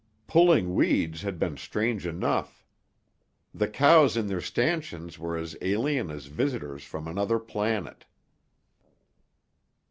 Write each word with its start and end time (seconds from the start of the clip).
Pulling 0.25 0.73
weeds 0.73 1.21
had 1.21 1.37
been 1.37 1.57
strange 1.57 2.07
enough. 2.07 2.65
The 3.53 3.67
cows 3.67 4.17
in 4.17 4.25
their 4.25 4.41
stanchions 4.41 5.19
were 5.19 5.37
as 5.37 5.55
alien 5.61 6.09
as 6.09 6.25
visitors 6.25 6.83
from 6.83 7.07
another 7.07 7.37
planet. 7.37 8.05